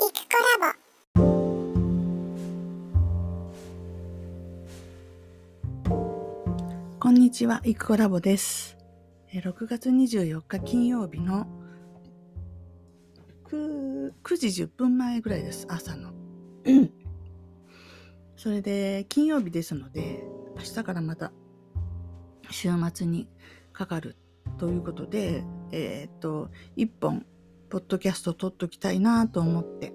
[0.00, 0.72] ラボ
[6.98, 8.78] こんにちは、イクコラボです。
[9.34, 11.46] 6月24日金曜日の
[13.50, 16.14] 9, 9時10分前ぐらいです、朝の。
[18.36, 20.24] それで、金曜日ですので、
[20.56, 21.30] 明日からまた
[22.50, 23.28] 週末に
[23.74, 24.16] かかる
[24.56, 27.26] ということで、えっ、と、一本、
[27.70, 29.92] ポッドキャスト撮っときたいなと思って、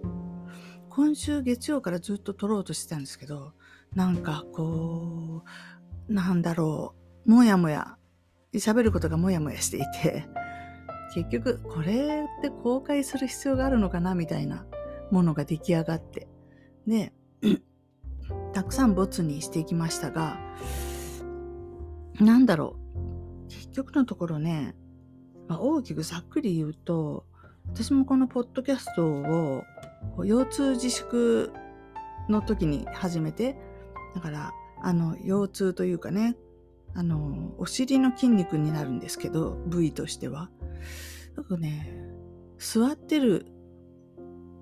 [0.90, 3.52] 今週月曜からずっと撮ろうとしてたんですけど、
[3.94, 5.44] なんかこ
[6.08, 7.98] う、なんだろう、もやもや、
[8.54, 10.26] 喋ることがもやもやしていて、
[11.14, 14.66] 結局、これって公開する必要があるのかなみたいな
[15.12, 16.30] ものが出来上がって。
[16.88, 17.12] で、
[18.54, 20.40] たくさんボツにしていきましたが、
[22.22, 23.50] なんだろう。
[23.50, 24.76] 結局のところね、
[25.50, 27.26] まあ、大きくざっくり言うと、
[27.70, 29.64] 私もこのポッドキャストを
[30.24, 31.52] 腰痛自粛
[32.30, 33.58] の時に始めて、
[34.14, 36.36] だから、あの、腰痛というかね、
[36.94, 40.50] あの、お尻の筋肉になるんですけど、部位としては。
[41.36, 41.92] だかね、
[42.58, 43.48] 座ってる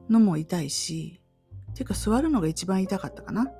[0.09, 1.22] のも痛いし、
[1.75, 3.52] ていうか座るのが一番痛かったかな。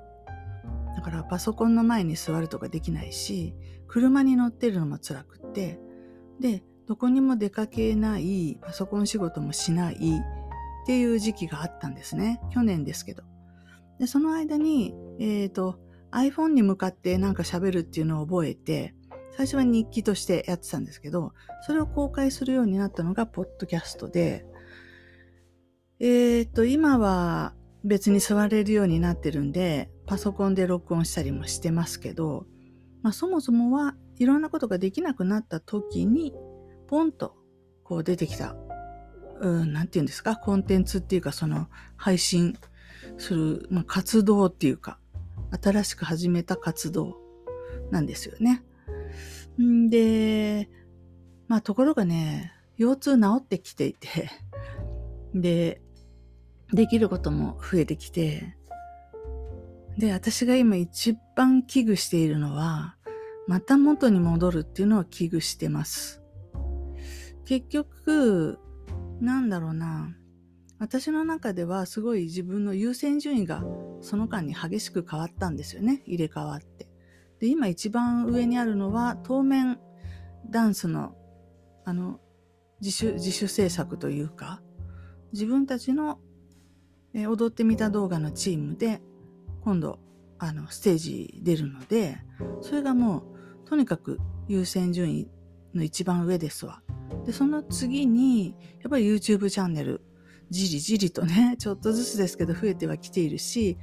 [0.96, 3.54] だからパソコンの前に座るとかできないし、
[3.86, 5.78] 車に乗ってるのも辛くって、
[6.40, 9.98] で、どこにも出かけない、パソコン仕事もしないっ
[10.86, 12.40] ていう時期があったんですね。
[12.52, 13.22] 去年ですけど。
[13.98, 15.78] で、その間に、えっ、ー、と、
[16.12, 18.94] iPhone に向かってなんか喋るっていうのを覚えて、
[19.36, 21.32] 最初は日記としてやってたんですけど、
[21.66, 24.46] それを公開するようになったのがポッドキャストで、
[26.00, 27.54] えっ、ー、と、今は
[27.84, 32.46] 別に座れるようになってるんで、パソコンで録音したりもしてますけど、
[33.02, 36.32] まあ、そもそもはいろんなことができなくなった時に、
[36.94, 37.34] ポンと
[37.82, 38.54] こう出てきた、
[39.40, 42.56] うん、なんて言うんですか、コンテンツっていうか、その配信
[43.18, 45.00] する、まあ、活動っていうか、
[45.60, 47.16] 新しく始めた活動
[47.90, 48.62] なんですよね。
[49.60, 50.70] んで、
[51.48, 54.30] まあところがね、腰痛治ってきていて、
[55.34, 55.82] で、
[56.72, 58.56] できることも増えてきて、
[59.98, 62.94] で、私が今一番危惧しているのは、
[63.48, 66.23] また元に戻るっていうのは危惧してます。
[67.44, 68.58] 結局、
[69.20, 70.14] なんだろうな。
[70.78, 73.64] 私の中ではすごい自分の優先順位が
[74.00, 76.02] その間に激しく変わったんですよね。
[76.06, 76.88] 入れ替わって。
[77.40, 79.78] で、今一番上にあるのは当面
[80.50, 81.14] ダンスの
[81.84, 82.20] あの
[82.80, 84.62] 自主、自主制作というか、
[85.32, 86.18] 自分たちの
[87.14, 89.00] 踊ってみた動画のチームで
[89.62, 89.98] 今度
[90.38, 92.18] あのステージ出るので
[92.60, 93.24] それがも
[93.64, 94.18] うとにかく
[94.48, 95.28] 優先順位
[95.76, 96.82] の一番上ですわ。
[97.26, 100.02] でその次にやっぱり YouTube チャンネル
[100.50, 103.78] じりじりとね ちょっとずつですけど増えてはきているし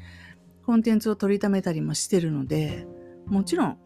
[0.65, 2.87] コンテンツを取りためたりもしてるので
[3.25, 3.77] もちろん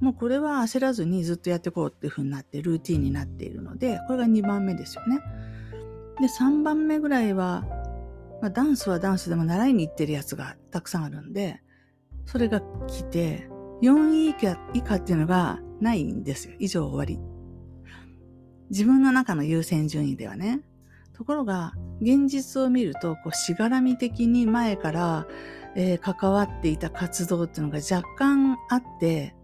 [0.00, 5.20] もうこれは焦らずにずっとやっていこうっていう風になってルーティンになっているのでこれが2番目ですよね。
[6.20, 7.66] で3番目ぐらいは
[8.44, 11.62] まあ、ダンスはダンスでも習いに行ってるやつがたくさんあるんで、
[12.26, 13.48] それが来て、
[13.80, 16.54] 4位以下以下っていうのがないんですよ。
[16.58, 17.18] 以上終わり。
[18.70, 20.60] 自分の中の優先順位ではね。
[21.12, 25.26] ところが、現実を見ると、こう、しがらみ的に前から、
[25.76, 29.34] えー、関わっていた活動っていうのが若干あって、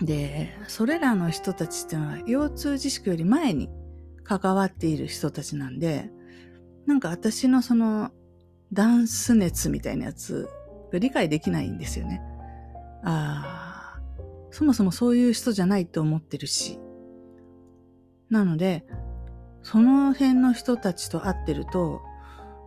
[0.00, 3.68] で、それらの人たちっていうのは、腰痛自粛より前に
[4.24, 6.10] 関わっている人たちなんで、
[6.86, 8.10] なんか私のその
[8.72, 10.48] ダンス熱みたいなやつ
[10.92, 12.20] が理解できないんですよね。
[13.04, 14.00] ああ、
[14.50, 16.78] そもそもそういう人じゃないと思ってるし。
[18.32, 18.86] なので、
[19.62, 22.00] その辺の人たちと会ってると、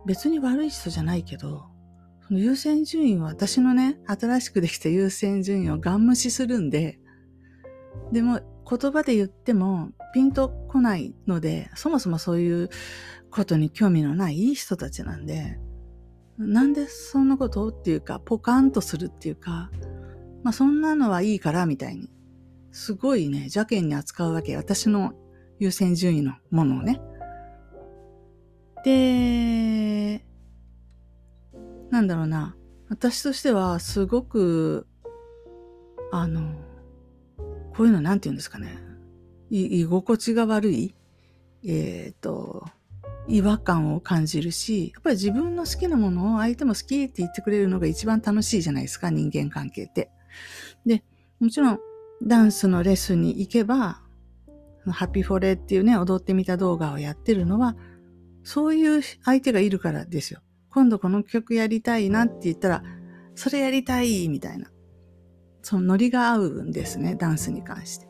[0.06, 1.64] 別に悪い人じゃないけど、
[2.26, 7.00] その優先順位は私のね、新しくできた優先順位をガン無視するんで、
[8.12, 12.70] でも言葉で言ってもピンとこないので、そもそもそういう
[13.32, 15.58] ことに興味のないいい人たちなんで、
[16.38, 19.72] なんでそんなことっていうか、ポカンとするっていうか、
[20.44, 22.08] まあそんなのはいいからみたいに、
[22.70, 24.56] すごいね、邪険に扱うわけ。
[24.56, 25.12] 私の
[25.58, 27.00] 優先順位のものをね。
[28.84, 30.24] で、
[31.90, 32.56] なんだろうな。
[32.88, 34.86] 私としてはすごく、
[36.12, 36.54] あの、
[37.74, 38.78] こういうのなんて言うんですかね。
[39.50, 40.94] 居心地が悪い
[41.68, 42.64] えっ、ー、と、
[43.26, 50.10] 違和感を感じるし、やっぱり自分の好きなものを相手も好きって言ってくれるのが一番楽しいじゃないですか、人間関係って。
[50.86, 51.02] で、
[51.40, 51.80] もちろん、
[52.22, 54.00] ダンスのレッスンに行けば、
[54.92, 57.76] ハピーフォレっていうね、踊ってみた動画をやってるのは、
[58.42, 60.40] そういう相手がいるからですよ。
[60.70, 62.82] 今度この曲やりたいなって言ったら、
[63.34, 64.70] それやりたいみたいな。
[65.62, 68.06] そのノリが合うんですね、ダンスに関して。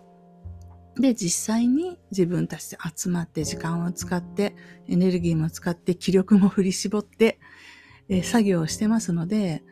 [0.99, 4.57] で、実際に自分たちで集まって時間を使って、
[4.89, 7.39] エネルギーも使って、気力も振り絞って、
[8.09, 9.65] え、作業をしてますので、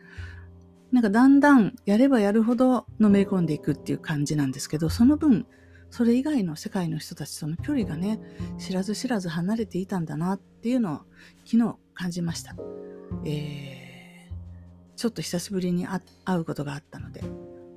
[0.91, 5.45] なんかだんだんやればやるほどのめり込んでいくっていう感じなんですけど、その分、
[5.89, 8.19] それ以外の世界の人たちとの距離がね、
[8.57, 10.97] 知らず知らず離れていたんだなっていうのを
[11.45, 12.55] 昨日感じました。
[13.25, 16.01] えー、ちょっと久しぶりに会
[16.37, 17.21] うことがあったので。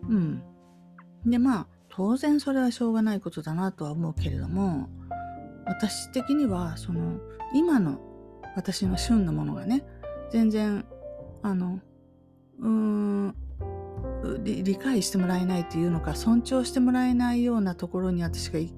[0.08, 0.42] うん。
[1.26, 4.88] で、まあ、当然それはしょうがないことだなとは思うけれども、
[5.66, 7.20] 私的には、その、
[7.54, 8.00] 今の
[8.56, 9.84] 私の旬のものがね、
[10.30, 10.84] 全然、
[11.42, 11.80] あの、
[12.60, 13.36] うーん、
[14.42, 18.72] 理解してもらえないというのか、尊重してもらえないようなところに私が行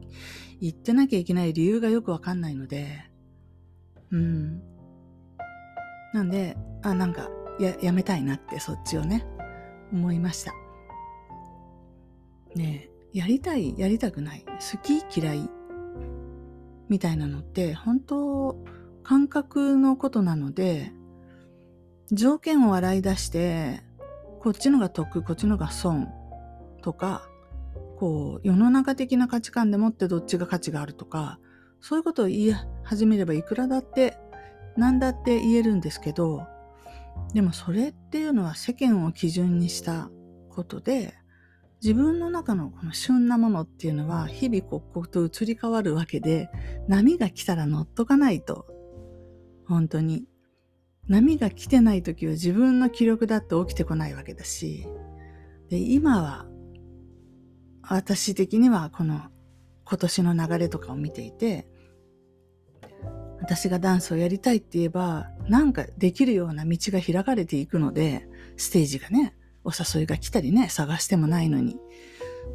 [0.69, 3.11] ってなきゃいけない理由がよくわかんないので、
[4.11, 4.63] うん。
[6.13, 9.27] なんで、あ、なんか、や、やめたいなって、そっちをね、
[9.93, 10.53] 思いました。
[12.55, 15.51] ねやりたい、やりたくない、好き、嫌い、
[16.89, 18.65] みたいなのって、本当、
[19.03, 20.93] 感覚のことなので、
[22.13, 23.83] 条件を洗い出して、
[24.41, 26.09] こっちのが得、こっちのが損
[26.83, 27.29] とか、
[27.99, 31.39] こう、世の中的な価値観でもってどっちが価値があるとか、
[31.81, 34.17] そういうことを言い始めればいくらだって、
[34.77, 36.47] 何だって言えるんですけど、
[37.35, 40.11] でもそれっていうのは世間を基準にした
[40.49, 41.15] ことで、
[41.83, 46.49] 自分の中のこの旬なものっていうのは日々刻々と移り変わるわけで、
[46.89, 48.67] 波が来たら乗っとかないと。
[49.67, 50.25] 本当に。
[51.09, 54.87] 波が来てない時は自分の気力だって起きてこないわけだし、
[55.69, 56.47] で、今は、
[57.83, 59.23] 私的にはこの
[59.85, 61.67] 今年の流れとかを見ていて、
[63.41, 71.77] 私がダンスをやりたいって言えば、なんかできるような道が開かれていくので、ステージがね、お誘いが来たりね、探してもないのに。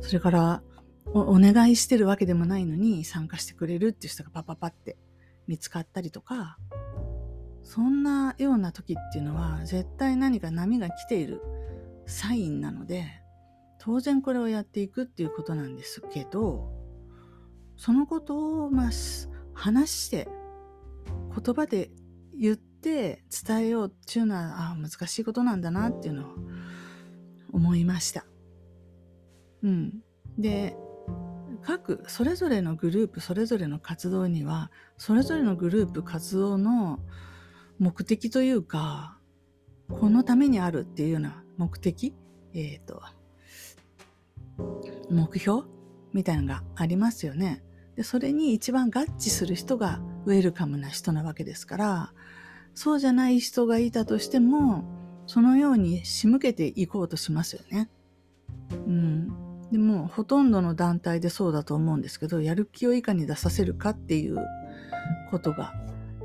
[0.01, 0.63] それから
[1.07, 4.97] お、お願いしてるわけでもないのに参加してくれるっていう人がパパパって
[5.47, 6.57] 見つかったりとか、
[7.65, 11.41] そんなような時っていうのは絶対何か波が来ている
[12.05, 13.05] サインなので
[13.79, 16.71] 当然これをやっていくっていうことなんですけど
[17.75, 18.89] そのことをまあ
[19.55, 20.27] 話して
[21.09, 21.89] 言葉で
[22.39, 26.25] 言って伝えようっていうのはあ難しいことなんだなっていうのを
[27.51, 28.25] 思いました。
[29.63, 30.03] うん、
[30.37, 30.77] で
[31.63, 36.99] 各それぞれのグループそれぞれの活動にはそれぞれのグループ活動の
[37.79, 39.19] 目的というか、
[39.89, 42.13] このためにあるっていうような目的、
[42.53, 43.01] えっ、ー、と、
[45.09, 45.63] 目標
[46.13, 47.63] みたいなのがありますよね。
[47.95, 52.13] で、それに一番合致する人がウェルカムな人なわけですから、
[52.73, 54.83] そうじゃない人がいたとしても、
[55.27, 57.89] そのように仕向けていこうとしますよね。
[58.71, 59.27] うん。
[59.71, 64.37] でも、ほとんどの団体でそうだと思うんですけど、やる気をいかに出させるかっていう
[65.31, 65.73] ことが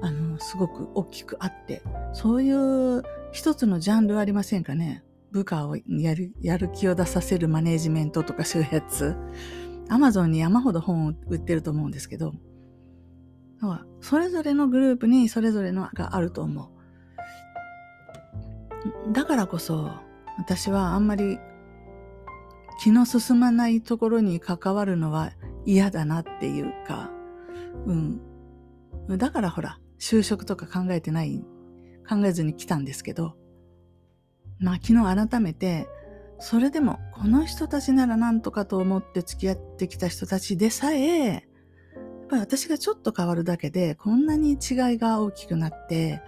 [0.03, 1.83] あの、すごく大きくあって、
[2.13, 3.03] そういう
[3.33, 5.05] 一つのジャンルありませんかね？
[5.31, 9.15] 部下をやる、やる気を出させるマネジメントとかそういうやつ。
[9.89, 12.33] アマゾンに山ほど本を売ってると思うんですけど、
[14.01, 16.71] それぞれのグループにそれぞれのがあると思
[19.09, 19.13] う。
[19.13, 19.91] だからこそ、
[20.39, 21.39] 私はあんまり
[22.83, 25.33] 気の進まないところに関わるのは
[25.67, 27.11] 嫌だなっていうか、
[27.87, 28.21] うん。
[29.19, 31.45] だからほら、就職とか考えてない、
[32.09, 33.37] 考えずに来たんですけど、
[34.59, 35.87] まあ昨日改めて、
[36.41, 41.43] それでもこの人たちなら何とかと思って付き合ってきた人たちでさえ、やっ
[42.29, 44.59] ぱり私がちょっと変わるだけでこんなに違い
[44.99, 46.23] が大きくなって、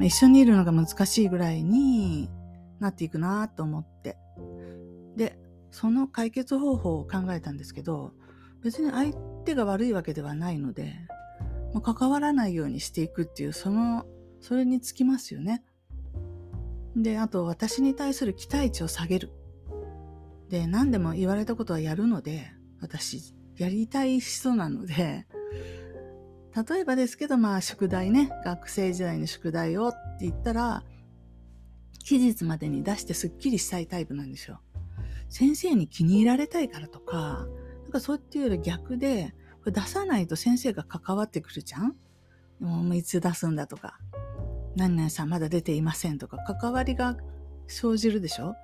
[0.00, 2.28] 一緒にいるのが難しいぐらいに
[2.78, 4.18] なっていくなと思って。
[5.16, 5.38] で、
[5.70, 8.12] その解決方法を考えたんですけど、
[8.62, 10.94] 別に相手が悪いわけではないので、
[11.74, 14.06] まあ、関わらないようにしていくっていう、その、
[14.40, 15.62] それにつきますよね。
[16.96, 19.32] で、あと私に対する期待値を下げる。
[20.48, 25.26] で、何でも言われたことはやるので、私、やりたい人なので、
[26.68, 30.84] 例えばですけど、まあ、宿題ね、学生時代の宿題をって言ったら、
[32.04, 34.60] 期日までに出してスッキリしたいタイプなんですよ。
[35.28, 37.46] 先生に気に入られたいからとか、
[37.82, 41.96] なんかそうっていうより逆で、これ出さないと先生が関わってくるじゃん？
[42.60, 43.98] もういつ出すんだとか、
[44.76, 47.16] 何々さんまだ出ていませんとか、関わりが
[47.66, 48.54] 生じるでしょ？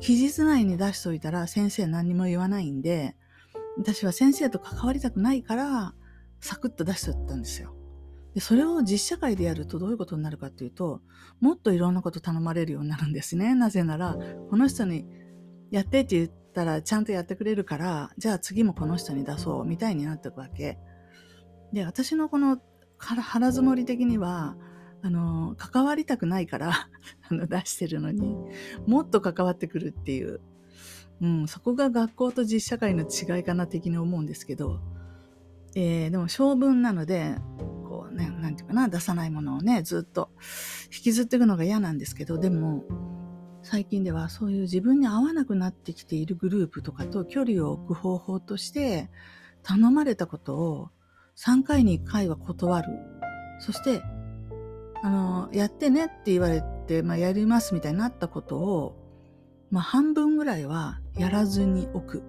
[0.00, 3.16] 期日内に出しといたら先生何も言わないんで、
[3.76, 5.94] 私は先生と関わりたくないから、
[6.40, 7.74] サクッと出しとったんですよ。
[8.34, 11.00] でそれを実社会でやるとどういうことになるかっていうと
[11.40, 13.54] もっといろんなこと頼まれるようになるんですね。
[13.54, 14.18] なぜなら
[14.50, 15.06] この人に
[15.70, 20.78] やってって言ってたらちゃんとやってくれるからじゃあ次もこの人に出そうみたいになっていくわけ。
[21.72, 22.58] で私のこの
[22.96, 24.56] 腹積もり的には
[25.02, 26.88] あの関わりたくないから
[27.28, 28.34] あの出してるのに
[28.86, 30.40] もっと関わってくるっていう、
[31.20, 34.80] うん、そこが学校と実社会の違いかな的に思うんですけど、
[35.74, 37.36] えー、でも性分なので
[37.86, 40.30] こうね何て言うかな出さないものをねずっと
[40.84, 42.84] 引きずっていくのが嫌なんですけどでも
[43.66, 49.10] 最近ではそういう自分に合わなくなってきているグループとかと距離を置く方法として
[49.64, 50.90] 頼まれたことを
[51.36, 52.88] 3回に1回は断る。
[53.58, 54.02] そして、
[55.02, 58.94] あの、やってねって言われて、まあ、やりますみたいになったことを、
[59.72, 62.22] まあ、半分ぐらいはやらずに置く。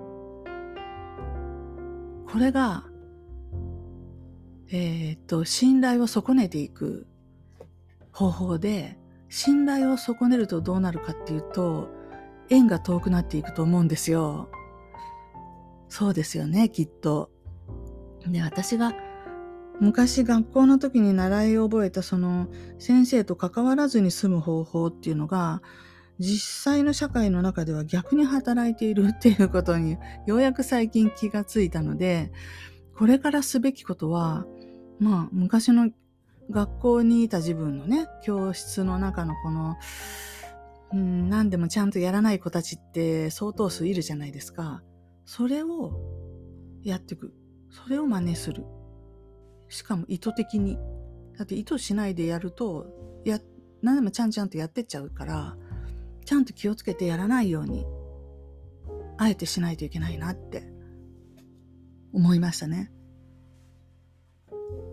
[2.31, 2.83] これが、
[4.71, 7.05] えー、っと、信頼を損ねていく
[8.11, 8.97] 方法で、
[9.29, 11.89] 信頼を損ねるとどうなるかっていうと、
[12.49, 14.49] 縁が遠くなっていくと思うんですよ。
[15.89, 17.29] そうですよね、きっと。
[18.25, 18.93] で、私が
[19.79, 22.47] 昔学校の時に習い覚えたその
[22.79, 25.61] 先生と関わらずに済む方法っていうのが、
[26.19, 32.31] 実際の社会の中では逆に働いているっていうことにようやく最近気がついたので、
[32.95, 34.45] これからすべきことは、
[34.99, 35.91] まあ昔の
[36.49, 39.75] 学校にいた自分のね、教室の中のこの、
[40.93, 44.81] うん、何でもちゃんとやらない子たちって相当数いるじゃないですか。
[45.25, 45.91] それを
[46.83, 47.33] やっていく。
[47.69, 48.63] それを真似する。
[49.67, 50.77] しかも意図的に。
[51.37, 52.87] だって意図しないでやると、
[53.25, 53.39] や、
[53.81, 55.57] 何でもちゃんちゃんとやってっちゃうから、
[56.25, 57.85] ちゃんと気をつけてやらないように、
[59.17, 60.71] あえてしないといけないなって
[62.13, 62.91] 思いましたね。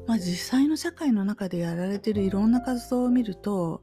[0.07, 3.83] まあ実際の社会の中でやられてるいろんな活動を見ると、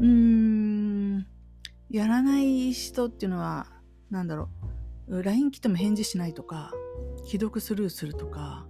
[0.00, 1.26] うーん、
[1.90, 3.66] やらない人っていうのは、
[4.10, 4.48] なんだろ
[5.08, 6.72] う、LINE 来ても返事しないとか、
[7.26, 8.66] 既読スルーするとか、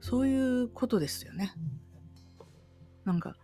[0.00, 1.52] そういうことですよね。
[3.04, 3.36] なんか、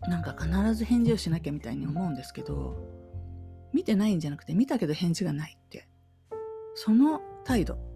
[0.00, 2.76] なんか必ず返事をしなきゃみたいに思うんですけど、
[3.72, 5.88] 見てないんじゃなくて見たけど返事がないって。
[6.74, 7.93] その態度。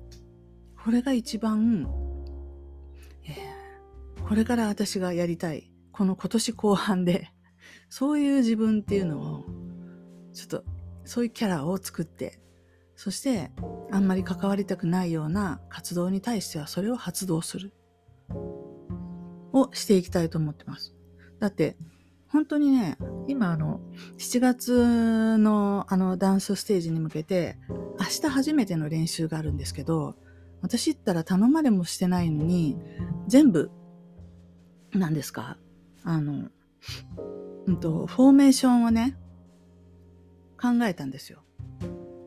[0.88, 1.86] これが一番、
[3.28, 3.36] え、
[4.26, 5.70] これから私がやりたい。
[5.92, 7.30] この今年後半で、
[7.90, 9.44] そういう自分っていうのを、
[10.32, 10.64] ちょっと、
[11.04, 12.40] そういうキャラを作って、
[12.96, 13.50] そして、
[13.90, 17.74] あんまり関わりたくないような活動に対してはそれを発動する。
[19.52, 20.94] をしていきたいと思ってます。
[21.38, 21.76] だって、
[22.28, 23.82] 本当にね、今あの、
[24.16, 27.58] 7月のあのダンスステージに向けて、
[28.00, 30.16] 明日初めての練習があるんですけど、
[30.60, 32.76] 私ったら頼まれもしてないのに、
[33.26, 33.70] 全部、
[34.92, 35.58] 何ですか？
[36.04, 36.48] あの、
[37.66, 39.16] うんと、フォーメーションをね、
[40.60, 41.42] 考えたんですよ。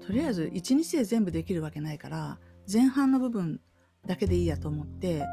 [0.05, 2.39] とりあえず1日で全部できるわけないから
[2.71, 3.61] 前半の部分
[4.05, 5.25] だけでいいやと思って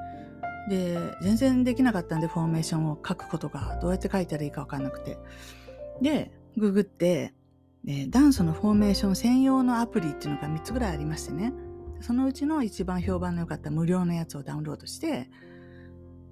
[0.68, 5.18] で全然できなかったんでフォーメーションを書くことがどうやって書いたらいいか分かんなくて。
[6.02, 7.34] でググって、
[7.86, 11.52] えダンスのフォーメーション専用のアプリっていうのが3つぐらいありましてね。
[12.00, 15.30] そのうちの一番評判の良かった無料のやつをダウンロードして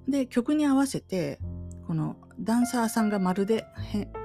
[0.09, 1.41] で曲に合わせて
[1.87, 3.65] このダンサーさんが丸で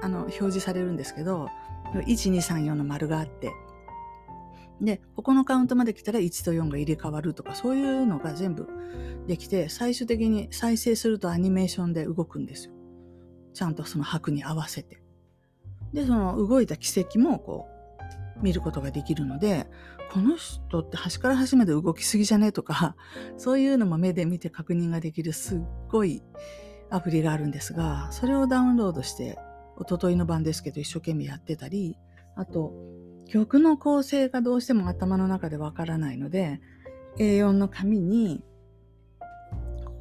[0.02, 1.48] あの表示されるんですけど
[1.94, 3.52] 1234の丸があって
[4.82, 8.68] で、ここのカウントまで来たら1と4が入れ替わるとか、そういうのが全部
[9.28, 12.72] できて、最終的に再生するとアニメーションで動くんですよ。
[13.54, 15.00] ちゃんとその拍に合わせて。
[15.92, 17.68] で、その動いた軌跡もこ
[18.38, 19.68] う、見ることができるので、
[20.12, 22.52] この人って端から端まで動きすぎじゃね？
[22.52, 22.96] とか、
[23.38, 26.22] そういうのも目で見て確認ができるすっごい
[26.90, 29.38] アプリがあるんですが、それをダウンロードして、
[29.78, 31.96] おとといの晩ですけど一生懸命やってたり、
[32.36, 32.74] あと、
[33.26, 36.60] 曲の構成がどうしても頭の中でわからないので、
[37.18, 38.44] A4 の紙に、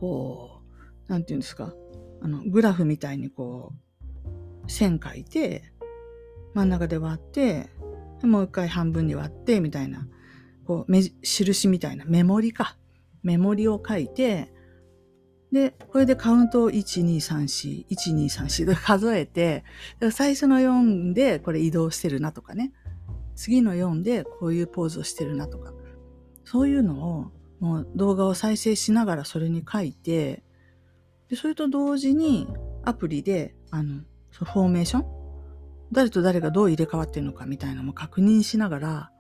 [0.02, 0.62] こ
[1.08, 1.74] う、なんていうんですか、
[2.22, 3.72] あの、グラフみたいにこ
[4.66, 5.72] う、線書いて、
[6.54, 7.70] 真ん中で割って、
[8.28, 10.08] もう一回半分に割って、みたいな、
[10.66, 12.78] こう、印みたいなメモリか。
[13.24, 14.52] メモリを書いて、
[15.52, 19.64] で、これでカウントを1、2、3、4、1、2、3、4で数えて、
[20.12, 22.72] 最初の4でこれ移動してるなとかね。
[23.36, 25.74] 次の4でこういうポーズをしてるなとか、
[26.46, 30.44] そういうのをもう動画を再生しながらそれに書いて、
[31.28, 32.48] で、それと同時に
[32.84, 34.02] アプリで、あの、
[34.32, 35.21] フォーメーション
[35.92, 39.12] 誰と誰がどう入れ替わってるのかみたいなのも確認しながら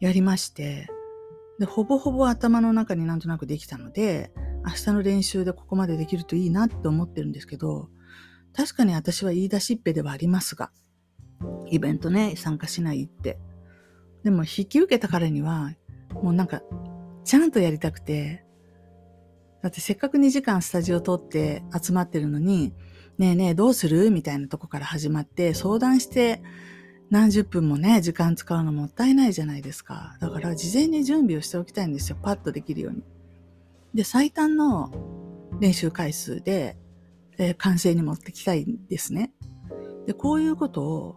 [0.00, 0.88] やりまして、
[1.58, 4.32] で、ほぼほぼ頭の中になんとなくできたので、
[4.64, 7.88] 明日の練習でここまでできるといいなって思ってるんですけど、
[8.54, 10.72] 確かに私は言い出しっぺではありますが、
[11.70, 13.38] イベントね、参加しないって。
[14.24, 15.72] でも引き受けた彼には、
[16.14, 16.62] もうなんか、
[17.24, 18.44] ちゃんとやりたくて、
[19.62, 22.74] だってせっかく2時間スタジオ通って集まってるのに、
[23.22, 24.10] ねえねえどうする？
[24.10, 26.42] みたいなとこから始まって相談して
[27.08, 30.16] 何十分もね、時間使うのもったいないじゃないですか。
[30.20, 32.18] だから事前に準備をしておきたいんですよ。
[32.20, 33.04] パッとできるように。
[33.94, 34.90] で、最短の
[35.60, 36.76] 練習回数で、
[37.38, 39.30] えー、完成に持ってきたいんですね。
[40.08, 41.16] で、こういうことを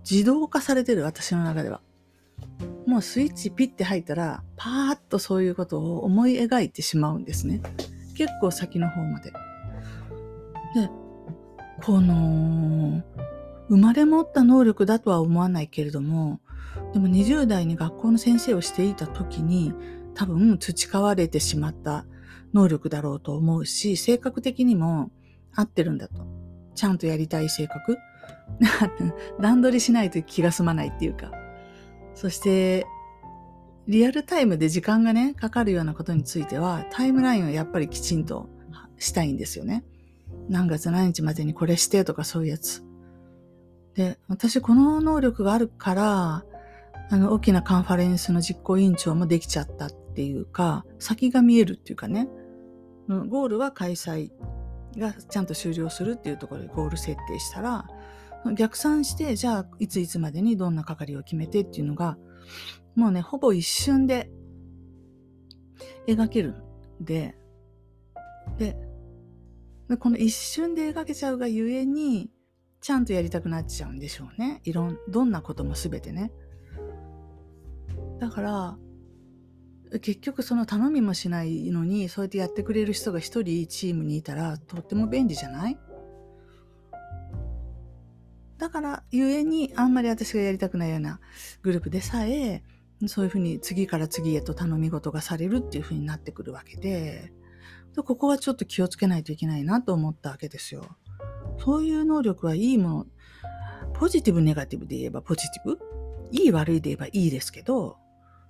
[0.00, 1.80] 自動化されてる私の中では。
[2.86, 7.62] もうスイッチピッて入ったら、パーッとそういうことを思い描いてしまうんですね。
[8.14, 9.30] 結構先の方まで。
[9.30, 10.90] で、
[11.84, 13.02] この、
[13.68, 16.40] 生まれ持った能力だとは思わないけれども、
[16.92, 19.72] でも20代に学校の先生をしていた時に、
[20.14, 22.04] 多分培われてしまった
[22.52, 25.10] 能力だろうと思うし、性格的にも
[25.54, 26.26] 合ってるんだと。
[26.74, 27.98] ちゃんとやりたい性格
[29.40, 31.32] 段取りしないと気が済まないっていうか。
[32.14, 32.86] そして、
[33.86, 38.48] リアルタイムで時間がね、かかるようなことについては、タイムラインをやっぱりきちんと
[38.98, 39.84] したいんですよね。
[40.48, 42.84] 何月何日までにこれしてとかそういうやつ。
[43.94, 46.44] で、私この能力があるから、
[47.10, 52.28] あの、大きなカンファレンスの実行委員長もできちゃったっていうか、先が見えるっていうかね、
[53.08, 54.30] ゴールは開催
[54.96, 57.86] がちゃんと終了するっていうところでゴール設定したら、
[58.54, 62.18] 逆算して、じゃあ、いついつまでにどんな係を決めてっていうのが、
[62.94, 64.30] もうね、ほぼ一瞬で
[66.06, 66.54] 描ける
[67.00, 67.36] んで、
[68.58, 68.76] で、
[69.96, 72.30] この一瞬で描けちゃうがゆえに、
[72.80, 74.60] ちゃんとやりたくなっちゃうんでしょうね。
[74.64, 76.30] いろん、どんなこともすべてね。
[78.20, 78.78] だから、
[80.00, 85.78] 結局その頼みもしないのに、そうやってやってくれる人が一人チームにいたら、とっても便利じゃない？
[88.58, 91.20] だから、ゆえに、あんまり私がやりたくないような
[91.62, 92.62] グループでさえ、
[93.06, 97.32] そういうふうに次から次へと頼み事がされるっていうふうになってくるわけで、
[98.04, 100.96] ここはちょっと気をつけないといけないなと思ったわけですよ。
[101.58, 103.06] そういう能力はいいもの、
[103.94, 105.78] ポジティブ、ネガティブで言えばポジティブ
[106.30, 107.96] いい悪いで言えばいいですけど、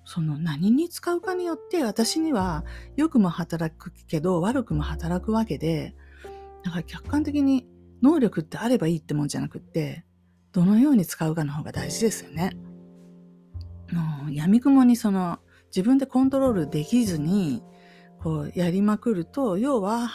[0.05, 2.65] その何に使うかによって私には
[2.97, 5.95] 良くも働くけど悪くも働くわけで、
[6.65, 7.67] だから客観的に
[8.03, 10.05] 能力ってあればいいってもんじゃなくって、
[10.53, 12.53] どのように使うかの方が大事ですよね。
[13.93, 17.63] もう闇雲にその自分でコントロールできずに
[18.23, 20.09] こうやりまくると、要は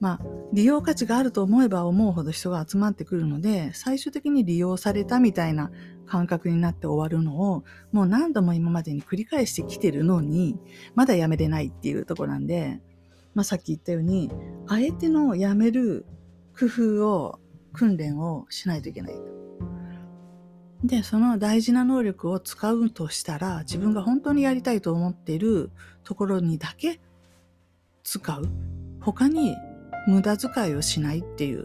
[0.00, 0.20] まあ、
[0.52, 5.70] 利用価値があると思えば思うほど人が集まってくるので、最終的に利用されたみたいな
[6.06, 10.58] 感覚になって終わるのを、もう何度も今までに繰り返してきてるのに、
[10.94, 12.80] まだやめれないっていうとこなんで、
[13.34, 14.30] まあ、さっき言ったように、
[14.66, 16.06] あえてのやめる
[16.58, 17.38] 工夫を、
[17.72, 19.14] 訓練をしないといけない。
[20.82, 25.70] で、その大事な能力を使うとしたら、自分が本当にやりたいと思っている
[26.02, 27.00] ところにだけ
[28.10, 28.48] 使う？
[29.00, 29.54] 他に
[30.08, 31.64] 無駄遣いをしないっていう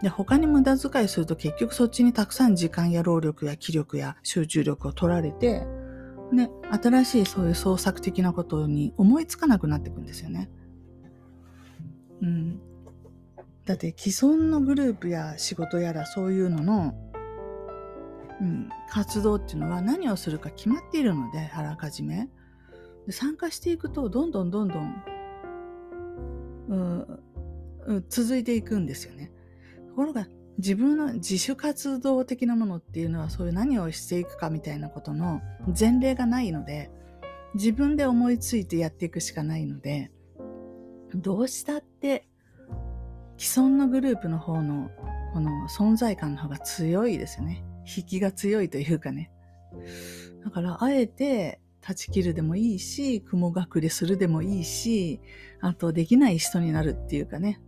[0.00, 5.66] で、他に無駄遣いすると結局そっちにたくさん時間や労力や気力や集中力を取られて、
[6.32, 10.48] ね、新しいそういう創作的なことに思いつかなくなっていくんですよね。
[12.22, 12.60] うん。
[13.66, 16.94] だって既存のグループや仕事やらそういうのの、
[18.40, 22.30] うん、活動っていうのは何をするか決まっているので、あらかじめ。
[23.06, 25.02] で参加していくと、どんどんどんどん、
[26.68, 26.74] う
[27.94, 29.32] ん、続いていくんですよね。
[29.88, 30.28] ところが
[30.58, 35.40] 自分の自主活動的なものっていうのはそういう何をしていくかみたいなことの
[35.78, 36.90] 前例がないので
[37.54, 40.10] 自分で思いついてやっていくしかないので
[41.14, 42.28] どうしたって
[43.38, 44.90] 既存のグループの方の
[45.32, 47.64] この存在感の方が強いですよね。
[47.96, 49.30] 引きが強いというかね。
[50.44, 55.20] だからあえて断ち切るでもいいし、雲隠れするでもいいし、
[55.60, 57.60] あとできない人になるっていうかね。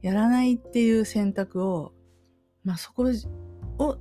[0.00, 1.92] やらないっていう選択を、
[2.64, 3.04] まあそこ
[3.78, 3.98] を、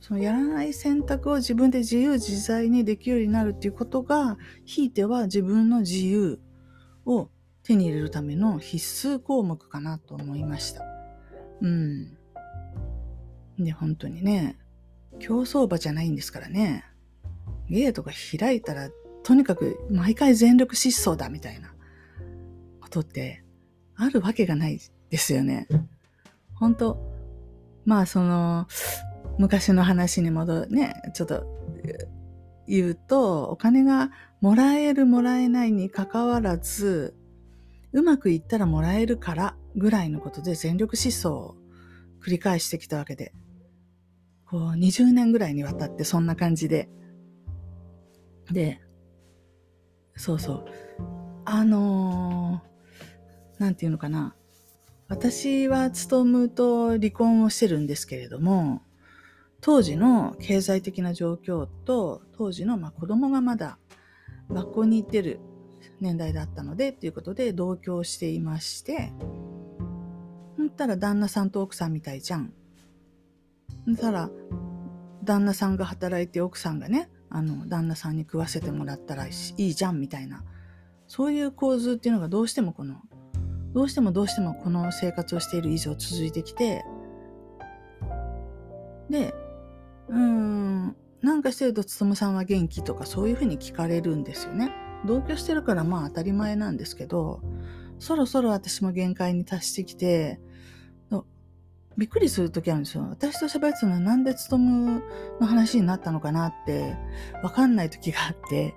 [0.00, 6.40] そのやらない選択を自分で自由自在にできるようになるっていうことが、ひいては自分の自由
[7.04, 7.28] を
[7.62, 10.84] 手に入れるための必須項目かなと思いました。
[11.60, 12.18] うん。
[13.58, 14.58] で、本当にね、
[15.18, 16.84] 競走馬じゃないんですからね。
[17.72, 18.90] ゲートが開いたら、
[19.22, 21.72] とにかく毎回全力疾走だみたいな
[22.80, 23.42] ことって
[23.96, 24.78] あるわけがない
[25.10, 25.66] ですよね。
[26.54, 26.98] 本当
[27.86, 28.66] まあその、
[29.38, 31.46] 昔の話に戻るね、ちょっと、
[32.68, 37.16] 言うと、お金がもらえるもらえないに関わらず、
[37.92, 41.56] うまくいったらもらえるからぐらいのことで全力疾走を
[42.24, 43.32] 繰り返してきたわけで、
[44.46, 46.90] こう20年ぐらいにわたってそんな感じで。
[48.52, 48.80] で、
[50.16, 50.64] そうそう。
[51.44, 54.34] あのー、ていうのかな。
[55.08, 58.82] 私は勤と離婚をしてるんですけれども、
[59.60, 63.78] 当時の経済的な状況と、当時のまあ子供がまだ
[64.50, 65.40] 学校に行ってる
[66.00, 69.12] 年代だったので、っていうことで同居していまして、
[70.56, 72.52] そしたら旦那さんと奥さんみたいじゃん。
[73.86, 74.30] そしたら、
[75.22, 80.44] 旦那さんが働いて奥さんがね、あの、旦那さんに食わせてもらったらいいじゃんみたいな、
[81.06, 82.96] そういう構図っていうのがどうしてもこの、
[83.72, 86.84] どうしてもどうしてもこの生活をしている以上続いてきて、
[89.08, 89.34] で、
[90.08, 94.70] うーん、なんかしてるとつとむさんは元気とかそういうふうに聞かれるんですよね。
[95.06, 97.40] 同居してるからまあ当たり前なんですけど、
[97.98, 100.40] そろそろ私も限界に達してきて、
[101.96, 103.06] びっくりするときあるんですよ。
[103.08, 105.02] 私と喋ってたのはなんでつとむ
[105.40, 106.96] の話になったのかなって
[107.42, 108.74] わかんない時があって、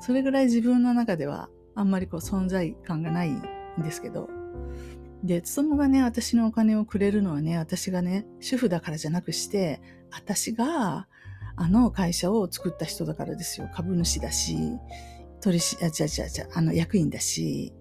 [0.00, 3.42] それぐらい自分の中ではあんまりこう存在感がないん
[3.78, 4.28] ですけど。
[5.22, 11.08] で、つとむがね、私のお金をくれるのはね、私がね、主婦だからじゃなくして、私が
[11.56, 13.68] あの会社を作った人だからですよ。
[13.74, 14.56] 株主だし、
[15.40, 17.72] 取りし、あ、違う違う違う、あの役員だし、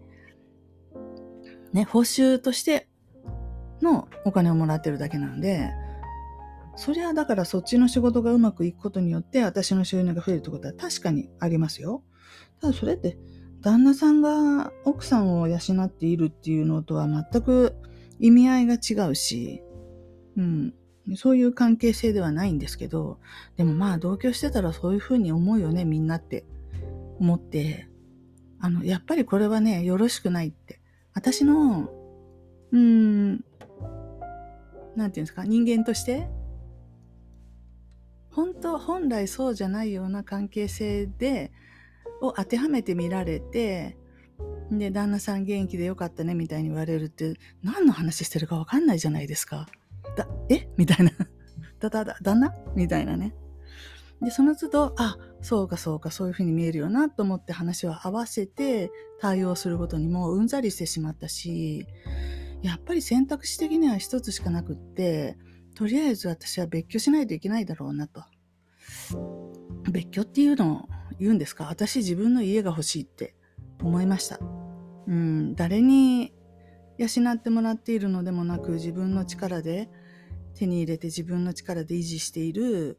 [1.73, 2.87] ね、報酬として
[3.85, 5.71] のお金をもらってるだけなんで、
[6.75, 12.03] そりゃだからそっちの仕事がうまくいくことによって私の収入が増えるってことは確かにありますよ。
[12.59, 13.17] ただそれって
[13.61, 17.75] 旦那さんが奥さんを養っているっていうのとは全く
[18.19, 19.63] 意味合いが違うし、
[20.35, 20.73] うん。
[21.15, 23.19] そういう関係性ではないんですけど、
[23.57, 26.45] でもまあ同居してたらそういうふうに思うよね、みんなって
[27.19, 27.87] 思って、
[28.59, 30.81] あの、やっぱりこれはね、よろしくないって。
[31.13, 31.89] 私の、
[32.71, 33.45] うん、
[34.95, 36.27] なんていうんですか、人間として、
[38.31, 41.51] 本当、本来そうじゃないような関係性で、
[42.21, 43.97] を当てはめてみられて、
[44.71, 49.67] で、旦那さん元気でよかったねみたいに言われるって、何の話してるかわかんないじゃないですか。
[50.15, 50.67] だ、え？
[50.77, 51.11] みたいな。
[51.79, 52.53] だだだ、旦那？
[52.75, 53.35] みたいなね。
[54.21, 61.85] で、その都度、あ、そうかそうか、そういうふうに見えるよなと思って話を合わせて対応することにもううんざりしてしまったし、
[62.65, 65.37] やっぱり選択肢的には一つしかなくって、
[65.75, 68.23] とりあえず私は別居しないといけないだろうなと。
[69.91, 71.65] 別居っていうのを言うんですか？
[71.65, 73.35] 私自分の家が欲しいって
[73.81, 74.39] 思いました。
[75.07, 76.33] うん、誰に
[76.97, 79.89] 養ってもらっているのでもなく自分の力で
[80.55, 82.97] 手に入れて自分の力で維持している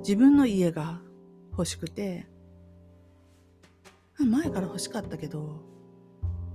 [0.00, 1.00] 自分の家が
[1.50, 2.28] 欲しくて
[4.18, 5.62] 前から欲しかったけど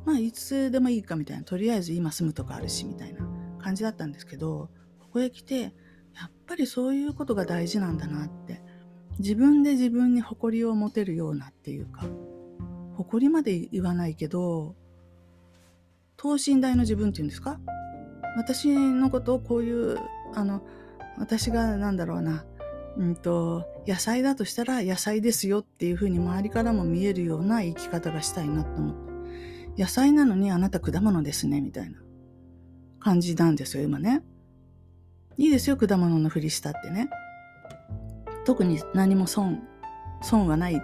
[0.06, 3.28] まあいつでもいいかみたいなとりあえず今住むとこあるしみたいな
[3.60, 5.70] 感じだったんですけどここへ来てや
[6.28, 8.62] っぱりそういうことが大事なんだなって
[9.20, 12.06] 自分で自分に誇りを持てるようなっていうか
[12.96, 14.76] 誇りまで言わないけど
[16.18, 17.60] 等身大の自分っていうんですか？
[18.36, 20.00] 私のことをこういう
[20.34, 20.62] あの
[21.18, 22.46] 私がなんだろうな
[22.98, 29.13] うんと野菜だとしたら野菜ですよっていうふうに周りからも見えるような生き方がしたいなと思って。
[29.78, 32.00] 野菜なのにあなた果物ですねみたいな。
[33.04, 34.24] 感じなんですよ今ね。
[35.38, 37.10] いいですよ果物のふりしたってね。
[38.46, 39.62] 特に何も損
[40.22, 40.82] 損はない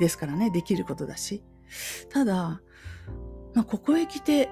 [0.00, 1.44] ですからねできることだし。
[2.08, 2.62] ただ、
[3.54, 4.48] まあ、ここへ来て、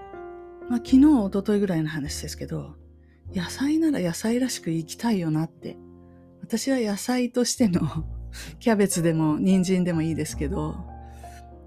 [0.68, 2.74] まあ、昨日一昨日ぐらいの話ですけど
[3.34, 5.76] 野菜なら野菜らしく生きたいよなって。
[6.42, 7.80] 私は野菜としての
[8.58, 10.76] キャベツでも人参でもいいですけど、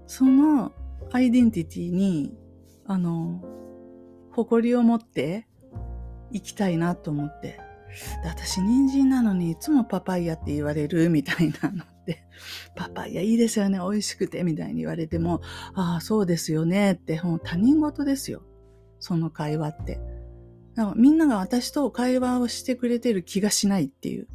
[0.06, 0.72] その
[1.14, 2.34] アイデンティティに、
[2.86, 3.40] あの、
[4.32, 5.46] 誇りを持って
[6.32, 7.60] 生きたいなと思って。
[8.24, 12.24] で私人参なのにいつもパパイヤって言われるみたいなのって、
[12.74, 15.40] パパイヤいいですよね、美味しくてみたいに言われても、
[15.74, 18.42] ああ、そうですよねって、もう他人事ですよ。
[18.98, 20.00] その会話って。
[20.74, 24.26] だからみんなが私と会話をしてくれてる気がしないっていう。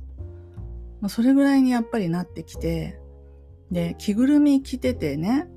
[1.01, 3.01] まあ、それぐらいにやっぱりなってきて、
[3.69, 5.49] で、着ぐるみ着ててね、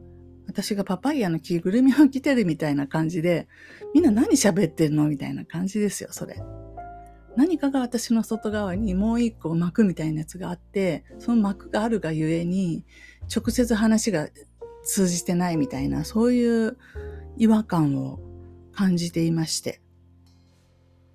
[0.46, 3.48] 私がパパイヤの着ぐるみを着てるみたいな感じで、
[3.94, 5.08] みんな何喋ってんの？
[5.08, 6.42] みたいな感じですよ、それ。
[7.36, 12.84] 何かが私の外側にもう一個膜みたいなやつがあって、その膜があるがゆえに、
[13.34, 14.28] 直接話が
[14.84, 16.76] 通じてないみたいな、そういう
[17.38, 18.20] 違和感を
[18.72, 19.80] 感じていまして。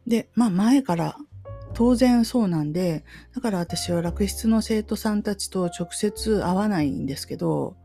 [0.08, 1.18] で、まあ前から
[1.74, 3.04] 当然そうなんで、
[3.36, 7.76] だから私は楽室の生徒さんたちと直接会わないんですけど、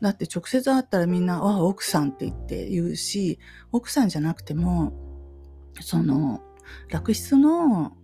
[0.00, 3.38] だって直接会ったらみんな、あ、奥さんって言って言うし、
[3.72, 4.92] 奥さんじゃなくても、
[5.80, 6.40] その、
[6.88, 7.96] 楽室の、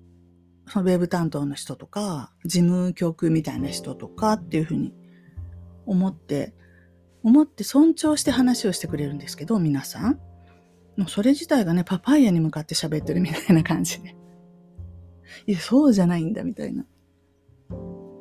[0.66, 4.92] そのウェブ担当の人とか、事務局みたいな人とかっていうふうに
[5.87, 6.54] 思って、
[7.22, 10.20] 思って尊重して話をしてくれるんですけど、皆さん。
[10.96, 14.16] もうそれ自体がね、パパイヤに向かって喋ってるみたいな感じで。
[15.46, 16.85] いや、そうじゃないんだ、みたいな。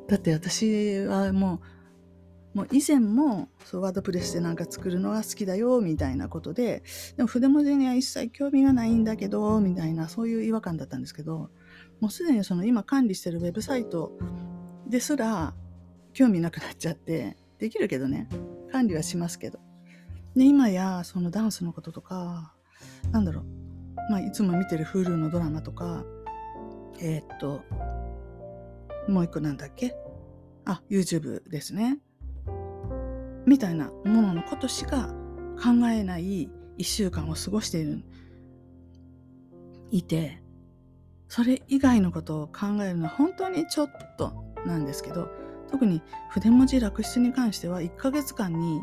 [0.08, 1.60] だって私はもう、
[2.54, 6.82] もう以前もそうワードプレスでなんか作るのが好きだよみたいなことで
[7.16, 11.50] でも筆文字には一切興味がないんだけどみたいなそういう違和感だったんですけど
[12.00, 14.12] もうすでにその今管理してるウェブサイト
[14.86, 15.52] ですら
[16.12, 18.28] 興味なくなっちゃってできるけどね
[18.70, 19.58] 管理はしますけど。
[20.36, 22.54] で今やそのダンスのこととか
[23.10, 23.44] なんだろう、
[24.10, 26.04] まあ、いつも見てる Hulu のドラマとか
[27.00, 27.62] えー、っと
[29.08, 29.94] もう一個なんだっけ？
[30.64, 31.98] あ YouTube ですね。
[33.46, 35.08] みたいなもののことしか
[35.62, 38.02] 考えない一週間を過ごしている。
[39.90, 40.42] いて
[41.28, 45.28] それ以外のことを考えるのは本当にちょっとなんですけど
[45.70, 48.82] 特に筆文字楽室に関しては1ヶ月間に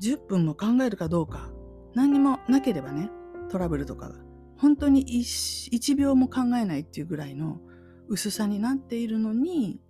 [0.00, 1.50] 10分も考えるかどうか
[1.94, 3.10] 何にもなければね
[3.50, 4.16] トラブルとかが
[4.58, 7.60] 本当に 1, 1秒も考えないっていうぐらいの
[8.08, 9.80] 薄さになっているのに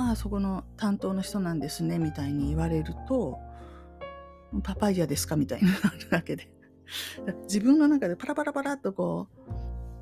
[0.00, 3.38] ああそこの担当の人なんですねみたいに言われると
[4.62, 6.50] パパイヤですかみたいになるわけで。
[7.44, 9.28] 自分の中でパラパラパラっとこ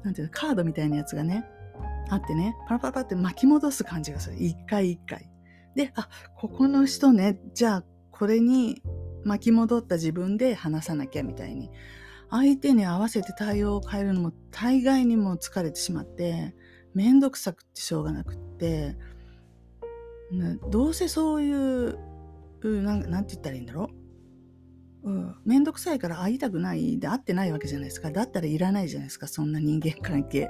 [0.02, 1.44] うなんていうのカードみたいなやつがね
[2.08, 4.36] あってねパラパラパラって巻き戻す感じがする。
[4.36, 5.28] 一回一回。
[5.74, 8.80] であここの人ねじゃあこれに
[9.24, 11.70] 巻き戻った自分で話さなきゃみたいに。
[12.30, 16.54] 相手に合わせて対応を変えるのも大概にも疲れてしまって
[16.92, 18.96] めんどくさくってしょうがなくって。
[20.70, 21.98] どうせそういう
[22.62, 23.90] なんて言ったらいいんだろ
[25.04, 30.48] う、うん、めんどくさいから会いたくないで会ってないわけじゃないですかだったらいらないじゃないですかそんな人間関係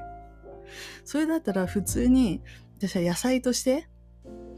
[1.05, 2.43] それだったら普通に
[2.79, 3.89] 私は野菜として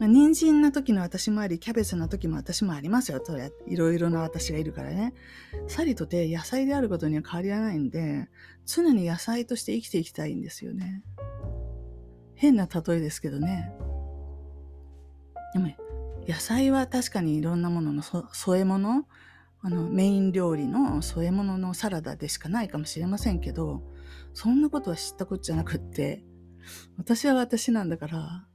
[0.01, 3.21] まあ、人参な時の私もあり、キャベツの時も私もありますよ。
[3.23, 5.13] それいろいろな私がいるからね。
[5.67, 8.27] さりとて野菜であることには変わりはないんで、
[8.65, 11.03] 常に野菜として生きていきたいんですよね。
[12.33, 13.71] 変な例えですけどね。
[15.53, 15.69] でも、
[16.27, 19.05] 野菜は確かにいろんなものの添え物、
[19.61, 23.83] あの、メイン料理の添え物のサラダでしかないかもしれませんけど、
[24.33, 26.23] そんなことは知ったことじゃなくって、
[26.97, 28.47] 私は私なんだから、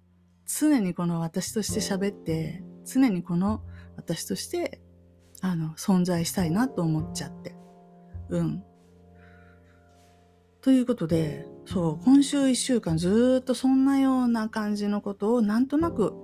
[0.46, 3.62] 常にこの私として喋って、常にこの
[3.96, 4.80] 私として、
[5.42, 7.54] あの、存在したいなと思っちゃって。
[8.28, 8.64] うん。
[10.60, 16.14] ということで、そう、今週一週間ずっとそんなような感じのことをなんとなく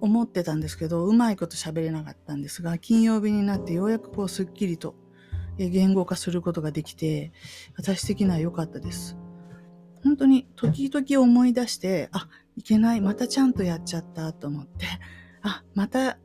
[0.00, 4.94] 思ってたんですけど、うまいこと喋れなかったんですが、金曜日になってようやくこうすっきりと
[5.58, 7.32] 言語化することができて、
[7.76, 9.16] 私的には良かったです。
[10.02, 14.86] 本当に時々思い出して、あ、いけない、またちゃんとやっちゃったと思って、
[15.42, 16.18] あ、また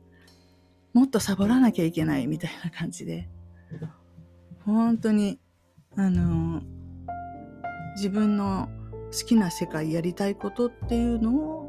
[0.96, 3.28] もっとサボらなきゃいけないみたいな感じで、
[4.64, 5.38] 本当に、
[5.94, 6.62] あの、
[7.96, 8.70] 自分の
[9.12, 11.65] 好きな世界、やりたいことっていうのを、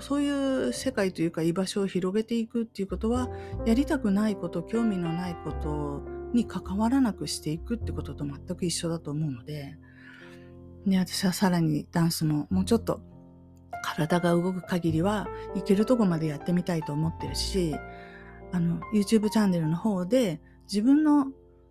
[0.00, 3.28] そういう世界というか居場所を広げていくっていうことは、
[3.66, 9.76] やりたくないこと、興味のないことに関わらなくしていくってことと全く一緒だと思うので、
[10.86, 13.00] で、私はさらにダンスももうちょっと
[13.82, 17.76] 体が動く限りはいけるとこまでやってみたいと思ってるし、
[18.52, 21.26] あの、YouTube チャンネルの方で自分の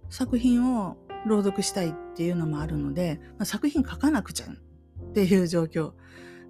[0.10, 5.94] 作品を朗読したいっていうのもあるので、まあ、作品書かなくちゃっていう状況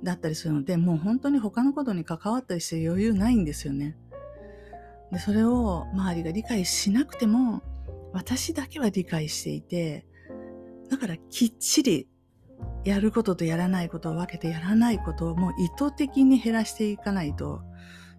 [0.03, 3.97] だったりするので、もう本当に他のことに関わったりして余裕ないんですよね。
[5.11, 7.61] で、それを周りが理解しなくても、
[8.11, 10.05] 私だけは理解していて、
[10.89, 12.07] だからきっちり
[12.83, 17.61] やることとやらないことを分けてやらないことをもう意図的に減らしていかないと、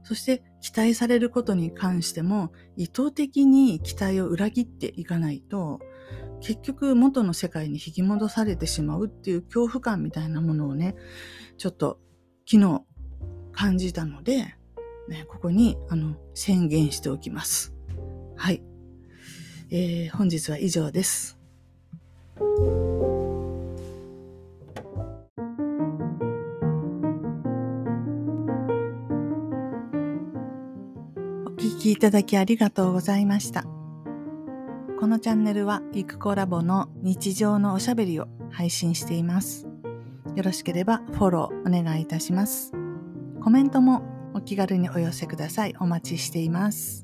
[0.02, 5.80] そして期待されることに関しても意図的に期待を裏切っていかないと、
[6.44, 10.94] 結局元の世界に引き戻されてしまうっていう恐怖感みたいなものをね、
[11.56, 11.98] ちょっと
[12.46, 12.82] 昨日
[13.52, 14.54] 感じたので、
[15.08, 17.72] ね、ここにあの宣言しておきます。
[18.36, 18.62] はい。
[19.70, 21.38] えー、本日は以上です。
[22.38, 22.44] お
[31.56, 33.73] 聞きいただきありがとうございました。
[35.04, 39.66] このチャンネルは、ゆくコラボの日常のおしゃべりを配信しています。
[40.34, 42.72] よろしければフォローお願いいたします。
[43.42, 44.00] コメントも
[44.32, 45.74] お気軽にお寄せください。
[45.78, 47.03] お待ちしています。